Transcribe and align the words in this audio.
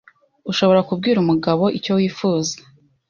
ushobora 0.51 0.81
kubwira 0.89 1.17
umugabo 1.19 1.63
icyo 1.77 1.91
wifuza 1.99 2.53